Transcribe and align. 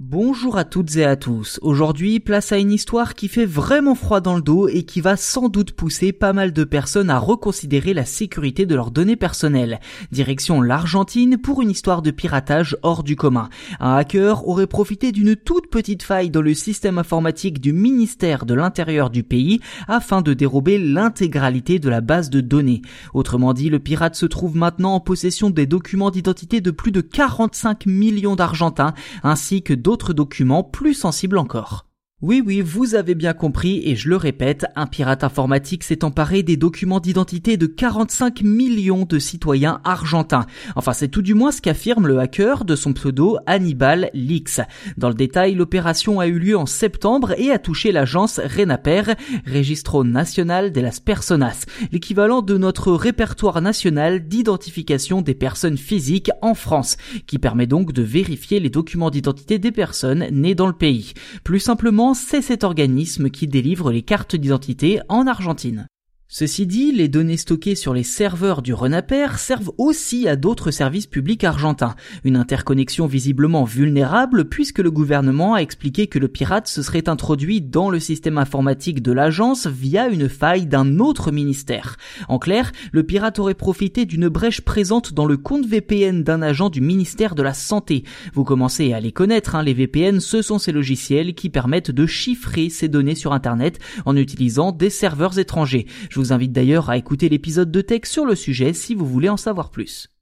Bonjour 0.00 0.58
à 0.58 0.64
toutes 0.64 0.96
et 0.96 1.04
à 1.04 1.14
tous. 1.14 1.60
Aujourd'hui, 1.62 2.18
place 2.18 2.50
à 2.50 2.58
une 2.58 2.72
histoire 2.72 3.14
qui 3.14 3.28
fait 3.28 3.46
vraiment 3.46 3.94
froid 3.94 4.20
dans 4.20 4.34
le 4.34 4.42
dos 4.42 4.66
et 4.66 4.82
qui 4.82 5.00
va 5.00 5.16
sans 5.16 5.48
doute 5.48 5.70
pousser 5.70 6.10
pas 6.10 6.32
mal 6.32 6.52
de 6.52 6.64
personnes 6.64 7.10
à 7.10 7.20
reconsidérer 7.20 7.94
la 7.94 8.04
sécurité 8.04 8.66
de 8.66 8.74
leurs 8.74 8.90
données 8.90 9.14
personnelles. 9.14 9.78
Direction 10.10 10.60
l'Argentine 10.60 11.38
pour 11.38 11.62
une 11.62 11.70
histoire 11.70 12.02
de 12.02 12.10
piratage 12.10 12.76
hors 12.82 13.04
du 13.04 13.14
commun. 13.14 13.48
Un 13.78 13.94
hacker 13.94 14.48
aurait 14.48 14.66
profité 14.66 15.12
d'une 15.12 15.36
toute 15.36 15.70
petite 15.70 16.02
faille 16.02 16.28
dans 16.28 16.42
le 16.42 16.54
système 16.54 16.98
informatique 16.98 17.60
du 17.60 17.72
ministère 17.72 18.46
de 18.46 18.54
l'Intérieur 18.54 19.10
du 19.10 19.22
pays 19.22 19.60
afin 19.86 20.22
de 20.22 20.34
dérober 20.34 20.76
l'intégralité 20.76 21.78
de 21.78 21.88
la 21.88 22.00
base 22.00 22.30
de 22.30 22.40
données. 22.40 22.82
Autrement 23.12 23.54
dit, 23.54 23.70
le 23.70 23.78
pirate 23.78 24.16
se 24.16 24.26
trouve 24.26 24.56
maintenant 24.56 24.94
en 24.94 25.00
possession 25.00 25.50
des 25.50 25.66
documents 25.66 26.10
d'identité 26.10 26.60
de 26.60 26.72
plus 26.72 26.90
de 26.90 27.00
45 27.00 27.86
millions 27.86 28.34
d'Argentins 28.34 28.92
ainsi 29.22 29.62
que 29.62 29.83
d'autres 29.84 30.14
documents 30.14 30.64
plus 30.64 30.94
sensibles 30.94 31.36
encore. 31.36 31.86
Oui, 32.26 32.42
oui, 32.42 32.62
vous 32.62 32.94
avez 32.94 33.14
bien 33.14 33.34
compris, 33.34 33.82
et 33.84 33.96
je 33.96 34.08
le 34.08 34.16
répète, 34.16 34.64
un 34.76 34.86
pirate 34.86 35.24
informatique 35.24 35.84
s'est 35.84 36.06
emparé 36.06 36.42
des 36.42 36.56
documents 36.56 36.98
d'identité 36.98 37.58
de 37.58 37.66
45 37.66 38.40
millions 38.40 39.04
de 39.04 39.18
citoyens 39.18 39.82
argentins. 39.84 40.46
Enfin, 40.74 40.94
c'est 40.94 41.08
tout 41.08 41.20
du 41.20 41.34
moins 41.34 41.52
ce 41.52 41.60
qu'affirme 41.60 42.06
le 42.06 42.18
hacker 42.18 42.64
de 42.64 42.76
son 42.76 42.94
pseudo 42.94 43.36
Hannibal 43.44 44.08
Lix. 44.14 44.62
Dans 44.96 45.08
le 45.08 45.14
détail, 45.14 45.54
l'opération 45.54 46.18
a 46.18 46.26
eu 46.26 46.38
lieu 46.38 46.56
en 46.56 46.64
septembre 46.64 47.38
et 47.38 47.50
a 47.50 47.58
touché 47.58 47.92
l'agence 47.92 48.40
RENAPER, 48.42 49.02
Registro 49.46 50.02
Nacional 50.02 50.72
de 50.72 50.80
las 50.80 51.00
Personas, 51.00 51.66
l'équivalent 51.92 52.40
de 52.40 52.56
notre 52.56 52.94
répertoire 52.94 53.60
national 53.60 54.26
d'identification 54.26 55.20
des 55.20 55.34
personnes 55.34 55.76
physiques 55.76 56.30
en 56.40 56.54
France, 56.54 56.96
qui 57.26 57.38
permet 57.38 57.66
donc 57.66 57.92
de 57.92 58.00
vérifier 58.00 58.60
les 58.60 58.70
documents 58.70 59.10
d'identité 59.10 59.58
des 59.58 59.72
personnes 59.72 60.26
nées 60.30 60.54
dans 60.54 60.68
le 60.68 60.72
pays. 60.72 61.12
Plus 61.42 61.60
simplement, 61.60 62.13
c'est 62.14 62.42
cet 62.42 62.64
organisme 62.64 63.30
qui 63.30 63.46
délivre 63.46 63.92
les 63.92 64.02
cartes 64.02 64.36
d'identité 64.36 65.00
en 65.08 65.26
Argentine. 65.26 65.86
Ceci 66.26 66.66
dit, 66.66 66.90
les 66.90 67.08
données 67.08 67.36
stockées 67.36 67.74
sur 67.74 67.92
les 67.92 68.02
serveurs 68.02 68.62
du 68.62 68.72
Renaper 68.72 69.38
servent 69.38 69.72
aussi 69.76 70.26
à 70.26 70.36
d'autres 70.36 70.70
services 70.70 71.06
publics 71.06 71.44
argentins. 71.44 71.94
Une 72.24 72.36
interconnexion 72.36 73.06
visiblement 73.06 73.64
vulnérable 73.64 74.46
puisque 74.46 74.78
le 74.78 74.90
gouvernement 74.90 75.54
a 75.54 75.58
expliqué 75.58 76.06
que 76.06 76.18
le 76.18 76.28
pirate 76.28 76.66
se 76.66 76.82
serait 76.82 77.10
introduit 77.10 77.60
dans 77.60 77.90
le 77.90 78.00
système 78.00 78.38
informatique 78.38 79.02
de 79.02 79.12
l'agence 79.12 79.66
via 79.66 80.08
une 80.08 80.30
faille 80.30 80.66
d'un 80.66 80.98
autre 80.98 81.30
ministère. 81.30 81.98
En 82.28 82.38
clair, 82.38 82.72
le 82.90 83.02
pirate 83.02 83.38
aurait 83.38 83.54
profité 83.54 84.06
d'une 84.06 84.28
brèche 84.28 84.62
présente 84.62 85.12
dans 85.12 85.26
le 85.26 85.36
compte 85.36 85.66
VPN 85.66 86.24
d'un 86.24 86.40
agent 86.40 86.70
du 86.70 86.80
ministère 86.80 87.34
de 87.34 87.42
la 87.42 87.54
Santé. 87.54 88.02
Vous 88.32 88.44
commencez 88.44 88.94
à 88.94 88.98
les 88.98 89.12
connaître, 89.12 89.56
hein, 89.56 89.62
les 89.62 89.74
VPN, 89.74 90.20
ce 90.20 90.40
sont 90.40 90.58
ces 90.58 90.72
logiciels 90.72 91.34
qui 91.34 91.50
permettent 91.50 91.90
de 91.90 92.06
chiffrer 92.06 92.70
ces 92.70 92.88
données 92.88 93.14
sur 93.14 93.34
Internet 93.34 93.78
en 94.06 94.16
utilisant 94.16 94.72
des 94.72 94.90
serveurs 94.90 95.38
étrangers. 95.38 95.86
Invite 96.32 96.52
d'ailleurs 96.52 96.90
à 96.90 96.96
écouter 96.96 97.28
l'épisode 97.28 97.70
de 97.70 97.80
Tech 97.80 98.02
sur 98.04 98.24
le 98.24 98.34
sujet 98.34 98.72
si 98.72 98.94
vous 98.94 99.06
voulez 99.06 99.28
en 99.28 99.36
savoir 99.36 99.70
plus. 99.70 100.13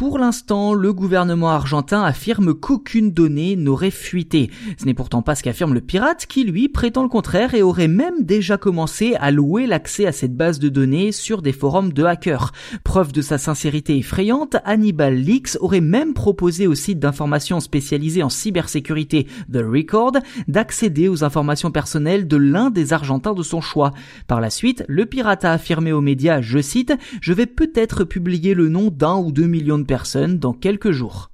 Pour 0.00 0.18
l'instant, 0.18 0.72
le 0.72 0.94
gouvernement 0.94 1.50
argentin 1.50 2.02
affirme 2.02 2.54
qu'aucune 2.54 3.10
donnée 3.10 3.54
n'aurait 3.54 3.90
fuité. 3.90 4.50
Ce 4.78 4.86
n'est 4.86 4.94
pourtant 4.94 5.20
pas 5.20 5.34
ce 5.34 5.42
qu'affirme 5.42 5.74
le 5.74 5.82
pirate 5.82 6.24
qui 6.24 6.42
lui 6.44 6.70
prétend 6.70 7.02
le 7.02 7.10
contraire 7.10 7.52
et 7.52 7.60
aurait 7.60 7.86
même 7.86 8.22
déjà 8.22 8.56
commencé 8.56 9.14
à 9.20 9.30
louer 9.30 9.66
l'accès 9.66 10.06
à 10.06 10.12
cette 10.12 10.34
base 10.34 10.58
de 10.58 10.70
données 10.70 11.12
sur 11.12 11.42
des 11.42 11.52
forums 11.52 11.92
de 11.92 12.02
hackers. 12.02 12.52
Preuve 12.82 13.12
de 13.12 13.20
sa 13.20 13.36
sincérité 13.36 13.98
effrayante, 13.98 14.56
Hannibal 14.64 15.16
Leaks 15.16 15.58
aurait 15.60 15.82
même 15.82 16.14
proposé 16.14 16.66
au 16.66 16.74
site 16.74 16.98
d'information 16.98 17.60
spécialisé 17.60 18.22
en 18.22 18.30
cybersécurité 18.30 19.26
The 19.52 19.58
Record 19.62 20.12
d'accéder 20.48 21.08
aux 21.08 21.24
informations 21.24 21.72
personnelles 21.72 22.26
de 22.26 22.38
l'un 22.38 22.70
des 22.70 22.94
Argentins 22.94 23.34
de 23.34 23.42
son 23.42 23.60
choix. 23.60 23.92
Par 24.28 24.40
la 24.40 24.48
suite, 24.48 24.82
le 24.88 25.04
pirate 25.04 25.44
a 25.44 25.52
affirmé 25.52 25.92
aux 25.92 26.00
médias, 26.00 26.40
je 26.40 26.58
cite, 26.62 26.94
je 27.20 27.34
vais 27.34 27.44
peut-être 27.44 28.04
publier 28.04 28.54
le 28.54 28.70
nom 28.70 28.88
d'un 28.88 29.16
ou 29.16 29.30
deux 29.30 29.46
millions 29.46 29.76
de 29.76 29.89
personnes 29.90 30.38
dans 30.38 30.52
quelques 30.52 30.92
jours. 30.92 31.29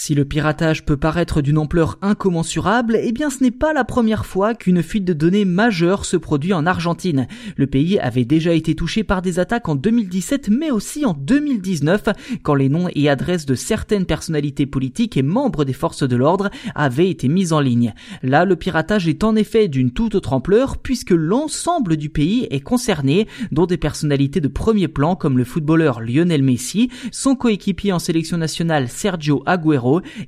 Si 0.00 0.14
le 0.14 0.24
piratage 0.24 0.84
peut 0.84 0.96
paraître 0.96 1.42
d'une 1.42 1.58
ampleur 1.58 1.98
incommensurable, 2.02 2.96
eh 3.02 3.10
bien 3.10 3.30
ce 3.30 3.42
n'est 3.42 3.50
pas 3.50 3.72
la 3.72 3.82
première 3.82 4.26
fois 4.26 4.54
qu'une 4.54 4.80
fuite 4.80 5.04
de 5.04 5.12
données 5.12 5.44
majeure 5.44 6.04
se 6.04 6.16
produit 6.16 6.52
en 6.52 6.66
Argentine. 6.66 7.26
Le 7.56 7.66
pays 7.66 7.98
avait 7.98 8.24
déjà 8.24 8.52
été 8.52 8.76
touché 8.76 9.02
par 9.02 9.22
des 9.22 9.40
attaques 9.40 9.68
en 9.68 9.74
2017 9.74 10.50
mais 10.50 10.70
aussi 10.70 11.04
en 11.04 11.14
2019 11.14 12.10
quand 12.44 12.54
les 12.54 12.68
noms 12.68 12.86
et 12.94 13.08
adresses 13.08 13.44
de 13.44 13.56
certaines 13.56 14.06
personnalités 14.06 14.66
politiques 14.66 15.16
et 15.16 15.22
membres 15.22 15.64
des 15.64 15.72
forces 15.72 16.04
de 16.04 16.14
l'ordre 16.14 16.48
avaient 16.76 17.10
été 17.10 17.26
mis 17.26 17.52
en 17.52 17.58
ligne. 17.58 17.92
Là, 18.22 18.44
le 18.44 18.54
piratage 18.54 19.08
est 19.08 19.24
en 19.24 19.34
effet 19.34 19.66
d'une 19.66 19.90
toute 19.90 20.14
autre 20.14 20.32
ampleur 20.32 20.78
puisque 20.78 21.10
l'ensemble 21.10 21.96
du 21.96 22.08
pays 22.08 22.46
est 22.52 22.60
concerné, 22.60 23.26
dont 23.50 23.66
des 23.66 23.76
personnalités 23.76 24.40
de 24.40 24.46
premier 24.46 24.86
plan 24.86 25.16
comme 25.16 25.38
le 25.38 25.44
footballeur 25.44 26.00
Lionel 26.00 26.44
Messi, 26.44 26.88
son 27.10 27.34
coéquipier 27.34 27.92
en 27.92 27.98
sélection 27.98 28.36
nationale 28.38 28.88
Sergio 28.88 29.42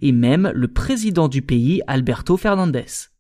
Et 0.03 0.13
même 0.13 0.51
le 0.55 0.69
président 0.69 1.29
du 1.29 1.43
pays, 1.43 1.83
Alberto 1.87 2.37
Fernandez. 2.37 3.11